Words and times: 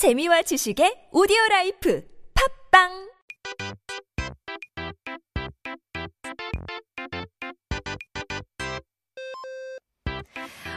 재미와 0.00 0.40
지식의 0.40 1.10
오디오 1.12 1.36
라이프 1.50 2.02
팟빵 2.32 2.88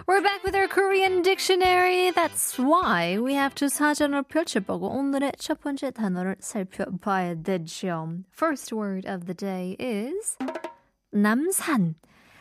We're 0.06 0.20
back 0.22 0.44
with 0.44 0.58
our 0.58 0.68
Korean 0.68 1.22
dictionary. 1.22 2.12
That's 2.12 2.60
why 2.60 3.16
we 3.18 3.36
have 3.36 3.56
to 3.56 3.70
사전을 3.70 4.24
펼쳐보고 4.24 4.90
오늘의 4.90 5.32
첫 5.40 5.62
번째 5.62 5.92
단어를 5.92 6.36
살펴봐야 6.42 7.36
되죠. 7.36 8.26
First 8.36 8.76
word 8.76 9.08
of 9.08 9.24
the 9.24 9.34
day 9.34 9.78
is 9.80 10.36
남산. 11.12 11.96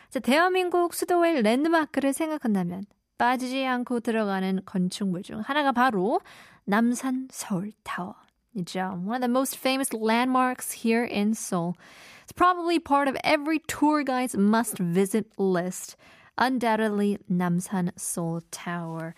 자, 0.09 0.19
대한민국 0.19 0.93
수도의 0.93 1.43
랜드마크를 1.43 2.11
생각한다면 2.11 2.83
빠지지 3.17 3.65
않고 3.65 4.01
들어가는 4.01 4.63
건축물 4.65 5.23
중 5.23 5.39
하나가 5.39 5.71
바로 5.71 6.19
남산 6.65 7.27
서울 7.31 7.71
타워이죠. 7.83 9.03
One 9.05 9.15
of 9.15 9.21
the 9.21 9.29
most 9.29 9.57
famous 9.57 9.91
landmarks 9.93 10.83
here 10.83 11.03
in 11.03 11.31
Seoul. 11.33 11.73
It's 12.23 12.31
probably 12.33 12.79
part 12.79 13.07
of 13.09 13.17
every 13.23 13.59
tour 13.67 14.03
guide's 14.03 14.35
must-visit 14.37 15.27
list. 15.37 15.97
Undoubtedly 16.37 17.17
남산 17.29 17.91
Seoul 17.97 18.41
Tower. 18.49 19.13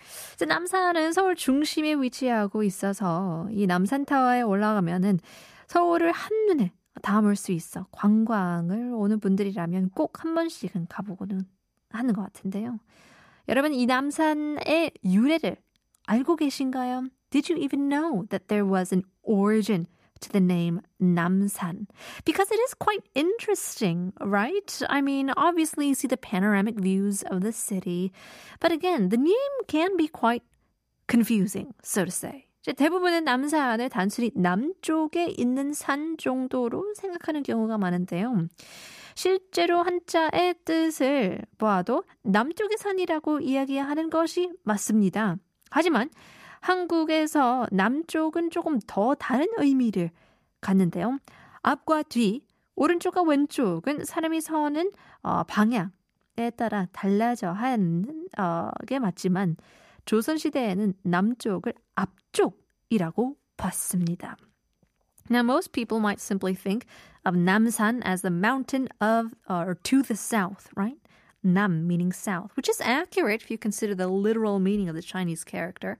남산은 0.45 1.13
서울 1.13 1.35
중심에 1.35 1.93
위치하고 1.93 2.63
있어서 2.63 3.47
이 3.51 3.67
남산 3.67 4.05
타워에 4.05 4.41
올라가면은 4.41 5.19
서울을 5.67 6.11
한눈에 6.11 6.71
담을 7.01 7.35
수 7.35 7.51
있어 7.51 7.87
관광을 7.91 8.91
오는 8.93 9.19
분들이라면 9.19 9.91
꼭 9.91 10.23
한 10.23 10.33
번씩은 10.33 10.87
가보고는 10.89 11.45
하는 11.89 12.13
것 12.13 12.21
같은데요. 12.23 12.79
여러분 13.47 13.73
이 13.73 13.85
남산의 13.85 14.91
유래를 15.03 15.57
알고 16.07 16.35
계신가요? 16.35 17.09
Did 17.31 17.49
you 17.49 17.57
even 17.57 17.89
know 17.89 18.25
that 18.29 18.47
there 18.47 18.65
was 18.65 18.91
an 18.93 19.03
origin 19.23 19.87
to 20.21 20.29
the 20.31 20.39
name 20.39 20.81
Namsan? 21.01 21.87
Because 22.23 22.51
it 22.51 22.59
is 22.59 22.73
quite 22.73 23.03
interesting, 23.13 24.13
right? 24.21 24.81
I 24.89 25.01
mean, 25.01 25.31
obviously 25.35 25.87
you 25.87 25.95
see 25.95 26.07
the 26.07 26.17
panoramic 26.17 26.79
views 26.79 27.23
of 27.23 27.41
the 27.41 27.51
city, 27.51 28.13
but 28.59 28.71
again, 28.71 29.09
the 29.09 29.17
name 29.17 29.55
can 29.67 29.97
be 29.97 30.07
quite 30.07 30.43
confusing, 31.07 31.73
so 31.83 32.05
to 32.05 32.11
say. 32.11 32.45
대부분의 32.65 33.21
남산을 33.21 33.89
단순히 33.89 34.31
남쪽에 34.33 35.35
있는 35.37 35.73
산 35.73 36.17
정도로 36.17 36.95
생각하는 36.95 37.43
경우가 37.43 37.77
많은데요. 37.77 38.47
실제로 39.13 39.83
한자의 39.83 40.55
뜻을 40.65 41.41
보아도 41.57 42.03
남쪽의 42.23 42.77
산이라고 42.77 43.39
이야기하는 43.39 44.09
것이 44.09 44.51
맞습니다. 44.63 45.37
하지만 45.75 46.09
한국에서 46.61 47.67
남쪽은 47.69 48.49
조금 48.49 48.79
더 48.87 49.13
다른 49.13 49.45
의미를 49.57 50.09
갖는데요. 50.61 51.19
앞과 51.63 52.03
뒤, 52.03 52.45
오른쪽과 52.75 53.23
왼쪽은 53.23 54.05
사람이 54.05 54.39
서는 54.39 54.93
어, 55.21 55.43
방향에 55.43 56.49
따라 56.55 56.87
달라져 56.93 57.51
하는 57.51 58.25
어, 58.37 58.69
게 58.87 58.99
맞지만 58.99 59.57
조선 60.05 60.37
시대에는 60.37 60.93
남쪽을 61.03 61.73
앞쪽이라고 61.95 63.35
봤습니다. 63.57 64.37
Now, 65.29 65.43
most 65.43 65.73
people 65.73 65.99
might 65.99 66.21
simply 66.21 66.55
think 66.55 66.87
of 67.25 67.35
Namsan 67.35 68.01
as 68.05 68.21
the 68.21 68.33
mountain 68.33 68.87
of 69.01 69.33
or 69.49 69.75
to 69.83 70.03
the 70.03 70.15
south, 70.15 70.69
right? 70.77 71.01
Nam 71.44 71.86
meaning 71.86 72.12
south, 72.12 72.50
which 72.54 72.68
is 72.68 72.80
accurate 72.82 73.42
if 73.42 73.50
you 73.50 73.56
consider 73.56 73.94
the 73.94 74.08
literal 74.08 74.58
meaning 74.58 74.88
of 74.88 74.94
the 74.94 75.02
Chinese 75.02 75.42
character. 75.42 75.98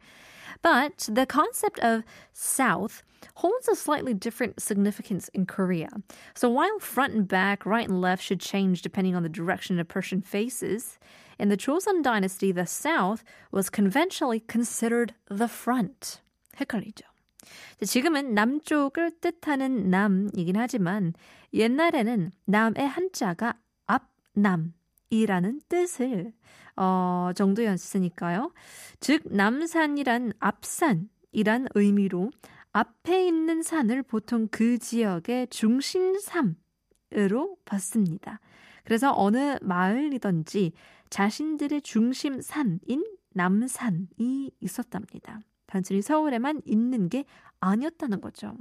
But 0.62 1.08
the 1.10 1.24
concept 1.24 1.78
of 1.78 2.04
south 2.32 3.02
holds 3.36 3.68
a 3.68 3.74
slightly 3.74 4.12
different 4.12 4.60
significance 4.60 5.28
in 5.32 5.46
Korea. 5.46 5.88
So 6.34 6.50
while 6.50 6.78
front 6.78 7.14
and 7.14 7.26
back, 7.26 7.64
right 7.64 7.88
and 7.88 8.00
left 8.00 8.22
should 8.22 8.40
change 8.40 8.82
depending 8.82 9.14
on 9.14 9.22
the 9.22 9.28
direction 9.28 9.78
a 9.78 9.84
person 9.84 10.20
faces, 10.20 10.98
in 11.38 11.48
the 11.48 11.56
Joseon 11.56 12.02
dynasty, 12.02 12.52
the 12.52 12.66
south 12.66 13.24
was 13.50 13.70
conventionally 13.70 14.40
considered 14.40 15.14
the 15.30 15.48
front. 15.48 16.20
헷갈리죠. 16.58 17.04
지금은 17.82 18.34
남쪽을 18.34 19.20
뜻하는 19.20 19.88
남이긴 19.88 20.56
하지만 20.56 21.14
옛날에는 21.54 22.30
남의 22.44 22.86
한자가 22.86 23.54
앞남 23.86 24.74
이라는 25.21 25.61
뜻을 25.69 26.33
어, 26.75 27.31
정도였으니까요. 27.35 28.51
즉 28.99 29.23
남산이란 29.25 30.33
앞산이란 30.39 31.67
의미로 31.75 32.31
앞에 32.73 33.25
있는 33.25 33.63
산을 33.63 34.03
보통 34.03 34.47
그 34.51 34.77
지역의 34.77 35.47
중심삼으로 35.47 36.55
봤습니다. 37.63 38.41
그래서 38.83 39.13
어느 39.15 39.57
마을이든지 39.61 40.73
자신들의 41.09 41.81
중심산인 41.81 43.05
남산이 43.33 44.51
있었답니다. 44.59 45.39
단순히 45.67 46.01
서울에만 46.01 46.61
있는 46.65 47.09
게 47.09 47.25
아니었다는 47.59 48.21
거죠. 48.21 48.55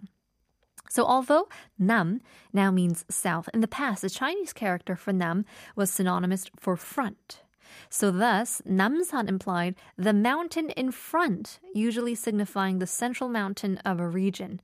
So 0.88 1.04
although 1.04 1.48
nam 1.78 2.20
now 2.52 2.70
means 2.70 3.04
south, 3.10 3.48
in 3.52 3.60
the 3.60 3.68
past 3.68 4.02
the 4.02 4.10
Chinese 4.10 4.52
character 4.52 4.96
for 4.96 5.12
nam 5.12 5.44
was 5.74 5.90
synonymous 5.90 6.46
for 6.58 6.76
front. 6.76 7.42
So 7.90 8.10
thus, 8.10 8.62
Namsan 8.68 9.28
implied 9.28 9.74
the 9.96 10.12
mountain 10.12 10.70
in 10.70 10.90
front, 10.92 11.58
usually 11.74 12.14
signifying 12.14 12.78
the 12.78 12.86
central 12.86 13.28
mountain 13.28 13.78
of 13.78 14.00
a 14.00 14.08
region. 14.08 14.60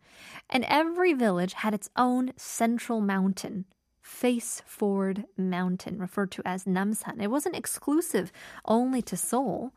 And 0.48 0.64
every 0.68 1.12
village 1.12 1.54
had 1.54 1.74
its 1.74 1.90
own 1.96 2.32
central 2.36 3.00
mountain, 3.00 3.64
face 4.00 4.62
forward 4.66 5.24
mountain, 5.36 5.98
referred 5.98 6.30
to 6.32 6.42
as 6.44 6.64
Namsan. 6.64 7.20
It 7.20 7.30
wasn't 7.30 7.56
exclusive 7.56 8.32
only 8.64 9.02
to 9.02 9.16
Seoul. 9.16 9.72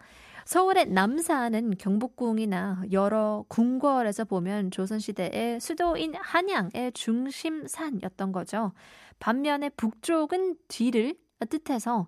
서울의 0.46 0.88
남산은 0.88 1.78
경복궁이나 1.78 2.84
여러 2.92 3.46
궁궐에서 3.48 4.26
보면 4.26 4.72
조선시대의 4.72 5.60
수도인 5.60 6.16
한양의 6.16 6.92
중심산이었던 6.94 8.32
거죠. 8.32 8.74
반면에 9.20 9.70
북쪽은 9.70 10.58
뒤를 10.68 11.16
뜻해서 11.50 12.08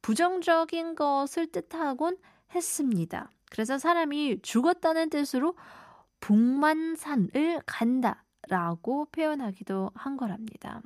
부정적인 0.00 0.94
것을 0.94 1.46
뜻하곤 1.50 2.16
했습니다. 2.54 3.30
그래서 3.50 3.78
사람이 3.78 4.40
죽었다는 4.42 5.10
뜻으로 5.10 5.54
북만산을 6.20 7.60
간다 7.66 8.24
라고 8.48 9.06
표현하기도 9.06 9.90
한 9.94 10.16
거랍니다. 10.16 10.80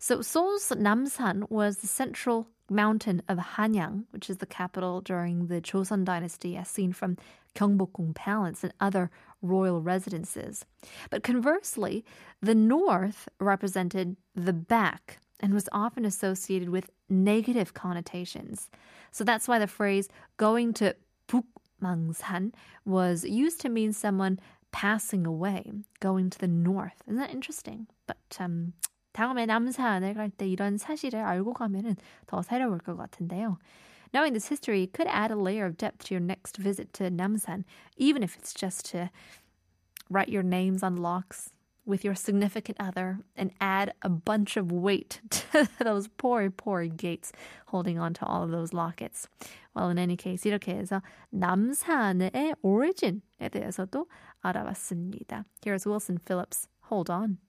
So 0.00 0.18
Seoul's 0.18 0.74
Namsan 0.76 1.44
was 1.50 1.78
the 1.78 1.86
central 1.86 2.46
mountain 2.72 3.22
of 3.28 3.38
Hanyang, 3.38 4.04
which 4.10 4.28
is 4.28 4.38
the 4.38 4.46
capital 4.46 5.00
during 5.00 5.46
the 5.46 5.60
Joseon 5.60 6.04
dynasty 6.04 6.56
as 6.56 6.68
seen 6.68 6.92
from 6.92 7.16
Gyeongbokgung 7.54 8.14
Palace 8.14 8.64
and 8.64 8.72
other 8.80 9.10
royal 9.42 9.80
residences. 9.80 10.64
But 11.10 11.22
conversely, 11.22 12.04
the 12.40 12.54
north 12.54 13.28
represented 13.38 14.16
the 14.34 14.52
back 14.52 15.18
and 15.40 15.52
was 15.52 15.68
often 15.72 16.04
associated 16.04 16.68
with 16.68 16.90
negative 17.08 17.74
connotations. 17.74 18.70
So 19.10 19.24
that's 19.24 19.48
why 19.48 19.58
the 19.58 19.66
phrase 19.66 20.08
going 20.36 20.72
to 20.74 20.94
Bukmangsan 21.28 22.52
was 22.84 23.24
used 23.24 23.60
to 23.62 23.68
mean 23.68 23.92
someone 23.92 24.38
passing 24.70 25.26
away, 25.26 25.70
going 26.00 26.30
to 26.30 26.38
the 26.38 26.48
north. 26.48 27.02
Isn't 27.06 27.18
that 27.18 27.30
interesting? 27.30 27.88
But 28.06 28.36
um, 28.38 28.72
다음에 29.13 29.45
남산을 29.45 30.13
갈 30.13 30.29
때 30.29 30.47
이런 30.47 30.77
사실을 30.77 31.21
알고 31.21 31.53
가면은 31.53 31.95
더 32.27 32.41
새로울 32.41 32.77
것 32.79 32.95
같은데요. 32.95 33.57
Knowing 34.13 34.33
this 34.33 34.47
history 34.47 34.87
could 34.87 35.07
add 35.07 35.31
a 35.31 35.35
layer 35.35 35.65
of 35.65 35.75
depth 35.75 36.05
to 36.05 36.15
your 36.15 36.23
next 36.23 36.57
visit 36.57 36.93
to 36.93 37.09
Namsan, 37.09 37.65
even 37.97 38.23
if 38.23 38.37
it's 38.37 38.53
just 38.53 38.89
to 38.91 39.09
write 40.09 40.29
your 40.29 40.43
names 40.43 40.81
on 40.83 40.95
locks 40.95 41.49
with 41.85 42.03
your 42.05 42.15
significant 42.15 42.77
other 42.79 43.19
and 43.35 43.51
add 43.59 43.93
a 44.03 44.09
bunch 44.09 44.55
of 44.55 44.71
weight 44.71 45.21
to 45.29 45.67
those 45.83 46.07
poor, 46.07 46.49
poor 46.49 46.85
gates 46.85 47.31
holding 47.67 47.97
on 47.97 48.13
to 48.13 48.25
all 48.25 48.43
of 48.43 48.51
those 48.51 48.73
lockets. 48.73 49.27
Well, 49.75 49.89
in 49.89 49.97
any 49.97 50.15
case, 50.15 50.43
이렇게 50.43 50.75
해서 50.75 51.01
남산의 51.33 52.55
origin에 52.63 53.49
대해서도 53.51 54.07
알아봤습니다. 54.43 55.43
Here's 55.63 55.85
Wilson 55.85 56.19
Phillips. 56.19 56.67
Hold 56.89 57.09
on. 57.09 57.39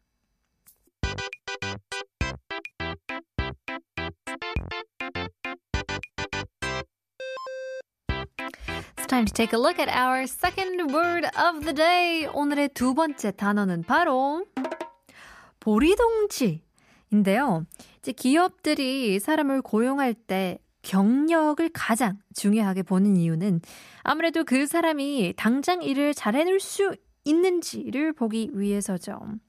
Time 9.13 9.25
to 9.25 9.33
take 9.33 9.53
a 9.53 9.59
look 9.59 9.79
at 9.79 9.89
our 9.89 10.25
second 10.25 10.91
word 10.91 11.29
of 11.37 11.63
the 11.63 11.75
day. 11.75 12.27
오늘의 12.33 12.69
두 12.69 12.95
번째 12.95 13.29
단어는 13.29 13.83
바로 13.83 14.43
보리동치인데요. 15.59 17.67
이제 17.99 18.11
기업들이 18.11 19.19
사람을 19.19 19.61
고용할 19.61 20.15
때 20.15 20.57
경력을 20.81 21.69
가장 21.73 22.17
중요하게 22.33 22.81
보는 22.81 23.15
이유는 23.15 23.61
아무래도 24.01 24.43
그 24.43 24.65
사람이 24.65 25.35
당장 25.37 25.83
일을 25.83 26.15
잘 26.15 26.35
해낼 26.35 26.59
수 26.59 26.95
있는지를 27.25 28.13
보기 28.13 28.51
위해서죠. 28.53 29.39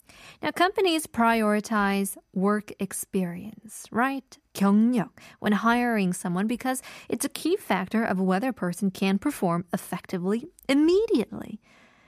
Now, 0.42 0.50
companies 0.56 1.06
prioritize 1.06 2.16
work 2.34 2.72
experience, 2.78 3.86
right? 3.90 4.24
경력 4.54 5.10
when 5.40 5.52
hiring 5.52 6.12
someone 6.12 6.46
because 6.46 6.82
it's 7.08 7.24
a 7.24 7.28
key 7.28 7.56
factor 7.56 8.04
of 8.04 8.20
whether 8.20 8.48
a 8.48 8.52
person 8.52 8.90
can 8.92 9.18
perform 9.18 9.64
effectively 9.74 10.46
immediately. 10.68 11.58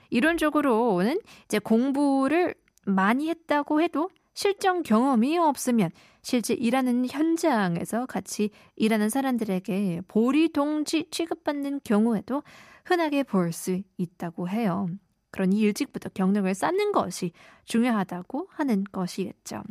이론적으로는 0.09 1.19
이제 1.45 1.59
공부를 1.59 2.55
많이 2.85 3.29
했다고 3.29 3.81
해도 3.81 4.09
실전 4.33 4.83
경험이 4.83 5.37
없으면 5.37 5.89
실제 6.21 6.53
일하는 6.53 7.05
현장에서 7.09 8.05
같이 8.05 8.51
일하는 8.75 9.09
사람들에게 9.09 10.01
보리 10.07 10.47
동지 10.49 11.07
취급받는 11.11 11.81
경우에도 11.83 12.43
흔하게 12.85 13.23
볼 13.23 13.51
수 13.51 13.81
있다고 13.97 14.47
해요. 14.47 14.87
그러니 15.30 15.58
일찍부터 15.58 16.10
경력을 16.10 16.52
쌓는 16.54 16.92
것이 16.92 17.32
중요하다고 17.64 18.48
하는 18.50 18.84
것이겠죠. 18.92 19.62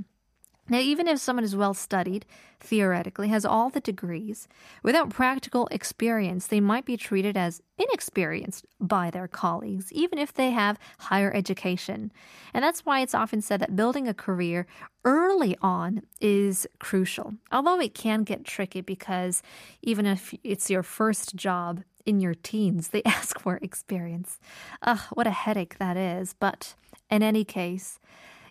Now, 0.70 0.78
even 0.78 1.08
if 1.10 1.20
someone 1.20 1.44
is 1.44 1.54
well 1.54 1.74
studied, 1.74 2.26
theoretically, 2.62 3.28
has 3.28 3.44
all 3.44 3.70
the 3.70 3.82
degrees, 3.82 4.48
without 4.84 5.10
practical 5.10 5.68
experience, 5.70 6.48
they 6.48 6.62
might 6.62 6.86
be 6.86 6.96
treated 6.96 7.36
as 7.36 7.62
inexperienced 7.78 8.66
by 8.80 9.10
their 9.10 9.28
colleagues, 9.28 9.92
even 9.92 10.18
if 10.18 10.34
they 10.34 10.52
have 10.52 10.80
higher 10.98 11.34
education. 11.34 12.10
And 12.54 12.64
that's 12.64 12.86
why 12.86 13.02
it's 13.02 13.14
often 13.14 13.42
said 13.42 13.60
that 13.60 13.76
building 13.76 14.08
a 14.08 14.14
career 14.14 14.66
early 15.04 15.58
on 15.62 16.04
is 16.22 16.66
crucial. 16.80 17.34
Although 17.52 17.82
it 17.82 17.94
can 17.94 18.24
get 18.24 18.46
tricky 18.46 18.80
because 18.80 19.44
even 19.82 20.06
if 20.06 20.34
it's 20.42 20.70
your 20.70 20.84
first 20.84 21.36
job, 21.36 21.84
in 22.07 22.21
your 22.21 22.35
teens, 22.35 22.89
they 22.89 23.03
ask 23.05 23.39
for 23.41 23.59
experience. 23.61 24.39
Ugh, 24.83 25.01
what 25.15 25.27
a 25.27 25.33
headache 25.33 25.77
that 25.79 25.97
is. 25.97 26.35
But 26.39 26.75
in 27.11 27.23
any 27.23 27.45
case, 27.45 27.99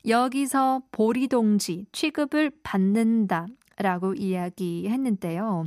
여기서 0.05 0.83
보리동지 0.91 1.87
취급을 1.91 2.51
받는다 2.63 3.47
라고 3.77 4.13
이야기했는데요. 4.13 5.65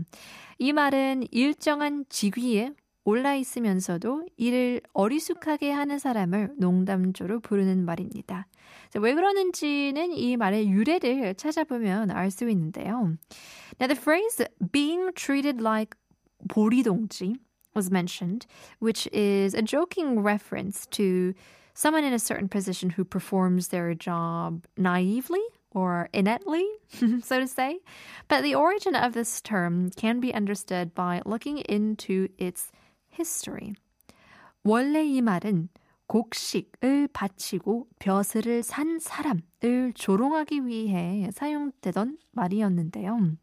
이 0.59 0.73
말은 0.73 1.25
일정한 1.31 2.05
직위에 2.09 2.73
올라 3.05 3.35
있으면서도 3.35 4.27
일을 4.37 4.83
어리숙하게 4.93 5.71
하는 5.71 5.99
사람을 5.99 6.53
농담조로 6.59 7.41
부르는 7.41 7.85
말입니다. 7.85 8.47
왜 9.01 9.15
그러는지는 9.15 10.13
이 10.13 10.37
말의 10.37 10.69
유래를 10.69 11.35
찾아보면 11.35 12.11
알 12.11 12.31
수 12.31 12.49
있는데요. 12.51 13.17
Now 13.81 13.89
the 13.89 13.97
phrase 13.97 14.45
being 14.73 15.13
treated 15.15 15.63
like 15.63 15.99
보리동지 16.49 17.37
was 17.78 17.90
mentioned, 17.92 18.46
which 18.80 19.08
is 19.12 19.54
a 19.54 19.62
joking 19.62 20.22
reference 20.22 20.86
to 20.88 21.34
someone 21.74 22.04
in 22.04 22.14
a 22.14 22.20
certain 22.20 22.48
position 22.48 22.92
who 22.92 23.04
performs 23.04 23.70
their 23.70 23.94
job 23.94 24.66
naively 24.78 25.42
or 25.72 26.08
ineptly, 26.14 26.66
so 27.24 27.40
to 27.40 27.48
say. 27.48 27.80
But 28.28 28.44
the 28.44 28.56
origin 28.56 28.96
of 28.96 29.14
this 29.14 29.42
term 29.42 29.90
can 29.92 30.20
be 30.20 30.34
understood 30.34 30.94
by 30.94 31.22
looking 31.26 31.58
into 31.60 32.30
its 32.38 32.72
history. 33.10 33.74
원래 34.64 35.04
이 35.04 35.22
말은 35.22 35.70
곡식을 36.08 37.10
바치고 37.12 37.88
벼슬을 38.00 38.62
산 38.62 39.00
사람을 39.00 39.94
조롱하기 39.96 40.68
위해 40.68 41.30
사용되던 41.34 42.18
말이었는데요. 42.32 43.38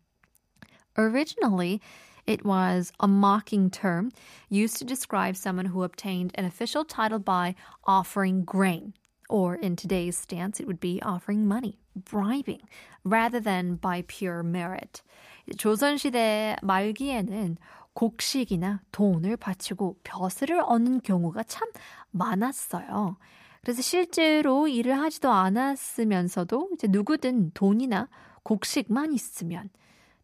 Originally, 0.97 1.81
it 2.28 2.44
was 2.46 2.92
a 3.00 3.08
mocking 3.08 3.70
term 3.70 4.12
used 4.50 4.78
to 4.78 4.86
describe 4.86 5.36
someone 5.36 5.68
who 5.68 5.84
obtained 5.84 6.32
an 6.36 6.46
official 6.46 6.84
title 6.84 7.20
by 7.20 7.56
offering 7.86 8.44
grain. 8.44 8.94
Or 9.28 9.56
in 9.56 9.76
today's 9.76 10.18
stance, 10.18 10.60
it 10.60 10.68
would 10.68 10.80
be 10.80 11.02
offering 11.02 11.48
money, 11.48 11.80
bribing, 11.96 12.62
rather 13.04 13.40
than 13.40 13.76
by 13.76 14.04
pure 14.08 14.44
merit. 14.44 15.02
조선시대 15.58 16.58
말기에는 16.62 17.58
곡식이나 17.94 18.82
돈을 18.92 19.38
바치고 19.38 19.98
벼슬을 20.04 20.62
얻는 20.62 21.02
경우가 21.02 21.44
참 21.44 21.68
많았어요. 22.12 23.18
그래서 23.62 23.82
실제로 23.82 24.68
일을 24.68 25.00
하지도 25.00 25.32
않았으면서도 25.32 26.70
이제 26.74 26.88
누구든 26.88 27.52
돈이나 27.54 28.10
곡식만 28.44 29.14
있으면 29.14 29.70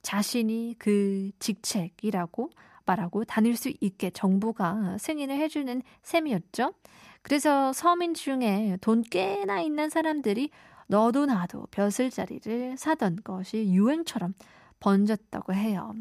자신이 0.02 0.76
그 0.78 1.32
직책이라고 1.40 2.50
말하고 2.86 3.24
다닐 3.26 3.56
수 3.56 3.72
있게 3.80 4.10
정부가 4.10 4.98
승인을 4.98 5.38
해주는 5.38 5.82
셈이었죠. 6.04 6.74
그래서 7.22 7.72
서민 7.74 8.14
중에 8.14 8.78
돈 8.82 9.04
꽤나 9.04 9.62
있는 9.62 9.90
사람들이 9.90 10.50
너도 10.88 11.26
나도 11.26 11.68
벼슬자리를 11.72 12.76
사던 12.78 13.20
것이 13.24 13.72
유행처럼 13.72 14.34
번졌다고 14.80 15.54
해요. 15.54 15.94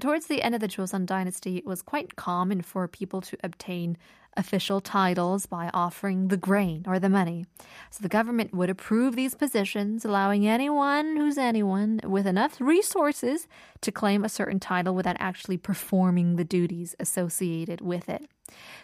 Towards 0.00 0.26
the 0.26 0.42
end 0.42 0.54
of 0.54 0.60
the 0.60 0.68
Joseon 0.68 1.06
dynasty, 1.06 1.56
it 1.56 1.66
was 1.66 1.82
quite 1.82 2.16
common 2.16 2.60
for 2.60 2.88
people 2.88 3.20
to 3.20 3.36
obtain 3.44 3.96
official 4.36 4.80
titles 4.80 5.46
by 5.46 5.70
offering 5.74 6.28
the 6.28 6.36
grain 6.36 6.84
or 6.86 6.98
the 6.98 7.08
money. 7.08 7.44
So 7.90 8.02
the 8.02 8.08
government 8.08 8.54
would 8.54 8.70
approve 8.70 9.14
these 9.14 9.34
positions, 9.34 10.04
allowing 10.04 10.46
anyone 10.46 11.16
who's 11.16 11.38
anyone 11.38 12.00
with 12.04 12.26
enough 12.26 12.60
resources 12.60 13.46
to 13.82 13.92
claim 13.92 14.24
a 14.24 14.28
certain 14.28 14.60
title 14.60 14.94
without 14.94 15.16
actually 15.18 15.56
performing 15.58 16.36
the 16.36 16.44
duties 16.44 16.94
associated 16.98 17.80
with 17.80 18.08
it. 18.08 18.28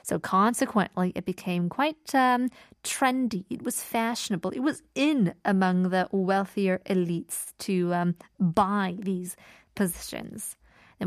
So 0.02 0.18
consequently, 0.18 1.12
it 1.14 1.24
became 1.24 1.68
quite 1.68 2.14
um, 2.14 2.48
trendy. 2.84 3.44
It 3.50 3.62
was 3.62 3.82
fashionable. 3.82 4.50
It 4.50 4.60
was 4.60 4.82
in 4.94 5.34
among 5.44 5.90
the 5.90 6.08
wealthier 6.10 6.80
elites 6.86 7.52
to 7.60 7.92
um, 7.94 8.14
buy 8.38 8.96
these 8.98 9.36
positions. 9.74 10.56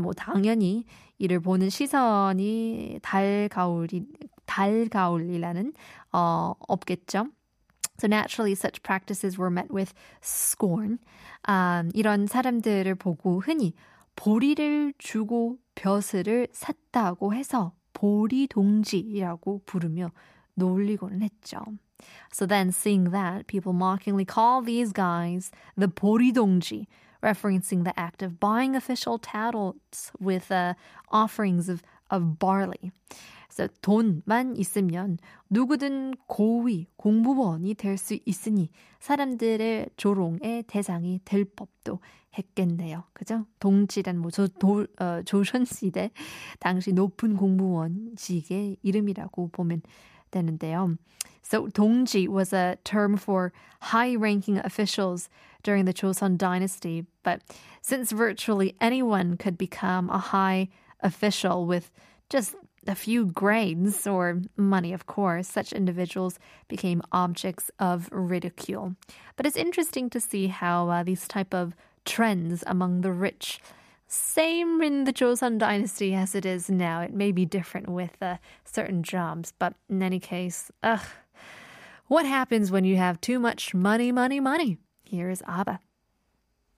뭐 0.00 0.12
당연히 0.12 0.84
이를 1.18 1.40
보는 1.40 1.70
시선이 1.70 3.00
달가울이 3.02 4.06
달가울이라는 4.46 5.72
어 6.12 6.54
없겠죠. 6.68 7.26
So 7.98 8.08
naturally, 8.08 8.54
such 8.54 8.82
practices 8.82 9.38
were 9.38 9.50
met 9.50 9.70
with 9.70 9.94
scorn. 10.22 10.98
Um, 11.46 11.90
이런 11.94 12.26
사람들을 12.26 12.94
보고 12.96 13.40
흔히 13.40 13.74
보리를 14.16 14.94
주고 14.98 15.58
벼슬을 15.74 16.48
샀다고 16.52 17.34
해서 17.34 17.72
보리동지라고 17.92 19.62
부르며 19.66 20.10
놀리고는 20.54 21.22
했죠. 21.22 21.60
So 22.32 22.46
then, 22.46 22.70
seeing 22.70 23.12
that, 23.12 23.46
people 23.46 23.72
mockingly 23.72 24.24
call 24.24 24.62
these 24.64 24.92
guys 24.92 25.52
the 25.76 25.88
보리동지, 25.88 26.86
referencing 27.22 27.84
the 27.84 27.98
act 27.98 28.22
of 28.22 28.38
buying 28.40 28.74
official 28.74 29.18
titles 29.18 30.12
with 30.20 30.50
uh, 30.50 30.74
offerings 31.10 31.68
of, 31.68 31.82
of 32.10 32.38
barley. 32.38 32.90
그래서 33.48 33.68
돈만 33.82 34.56
있으면 34.56 35.18
누구든 35.50 36.14
고위 36.26 36.86
공무원이 36.96 37.74
될 37.74 37.98
수 37.98 38.18
있으니 38.24 38.70
사람들의 38.98 39.90
조롱의 39.96 40.64
대상이 40.66 41.20
될 41.24 41.44
법도 41.44 42.00
했겠네요. 42.38 43.04
그죠? 43.12 43.44
동지란 43.60 44.16
뭐 44.16 44.30
조, 44.30 44.48
도, 44.48 44.86
어, 44.98 45.20
조선시대 45.26 46.12
당시 46.60 46.94
높은 46.94 47.36
공무원직의 47.36 48.78
이름이라고 48.82 49.50
보면 49.52 49.82
되는데요. 50.30 50.96
So 51.44 51.68
동지 51.68 52.26
was 52.26 52.54
a 52.54 52.76
term 52.84 53.18
for 53.18 53.52
high-ranking 53.92 54.62
officials 54.64 55.28
during 55.62 55.84
the 55.84 55.94
Joseon 55.94 56.36
dynasty, 56.36 57.06
but 57.22 57.42
since 57.80 58.12
virtually 58.12 58.76
anyone 58.80 59.36
could 59.36 59.58
become 59.58 60.10
a 60.10 60.18
high 60.18 60.68
official 61.00 61.66
with 61.66 61.90
just 62.30 62.54
a 62.86 62.94
few 62.94 63.26
grains 63.26 64.06
or 64.06 64.42
money, 64.56 64.92
of 64.92 65.06
course, 65.06 65.48
such 65.48 65.72
individuals 65.72 66.38
became 66.68 67.02
objects 67.12 67.70
of 67.78 68.08
ridicule. 68.10 68.96
But 69.36 69.46
it's 69.46 69.56
interesting 69.56 70.10
to 70.10 70.20
see 70.20 70.48
how 70.48 70.88
uh, 70.88 71.02
these 71.02 71.28
type 71.28 71.54
of 71.54 71.74
trends 72.04 72.64
among 72.66 73.02
the 73.02 73.12
rich 73.12 73.60
same 74.08 74.82
in 74.82 75.04
the 75.04 75.12
Joseon 75.12 75.58
dynasty 75.58 76.12
as 76.12 76.34
it 76.34 76.44
is 76.44 76.68
now. 76.68 77.00
It 77.00 77.14
may 77.14 77.32
be 77.32 77.46
different 77.46 77.88
with 77.88 78.20
uh, 78.20 78.36
certain 78.64 79.02
jobs, 79.02 79.54
but 79.58 79.74
in 79.88 80.02
any 80.02 80.20
case, 80.20 80.70
ugh. 80.82 81.00
What 82.08 82.26
happens 82.26 82.70
when 82.70 82.84
you 82.84 82.96
have 82.96 83.22
too 83.22 83.38
much 83.38 83.72
money, 83.72 84.12
money, 84.12 84.38
money? 84.38 84.76
Here 85.12 85.28
is 85.28 85.42
ABBA. 85.46 85.78